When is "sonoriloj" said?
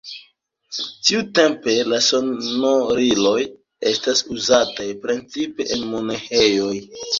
2.05-3.35